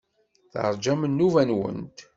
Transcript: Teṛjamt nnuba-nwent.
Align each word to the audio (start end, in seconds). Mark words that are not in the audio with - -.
Teṛjamt 0.51 1.09
nnuba-nwent. 1.09 1.97